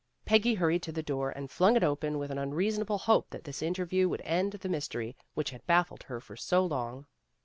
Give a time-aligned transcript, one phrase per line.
[0.25, 3.61] Peggy hurried to the door, and flung it open with an unreasonable hope that this
[3.61, 7.05] interview would end the mystery which had baffled her for so long.